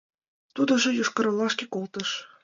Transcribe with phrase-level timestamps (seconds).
[0.55, 2.09] Тудыжо Йошкар-Олашке колтыш.